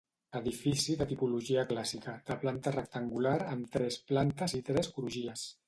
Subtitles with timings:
[0.37, 5.49] Edifici de tipologia clàssica, de planta rectangular amb tres plantes i tres crugies.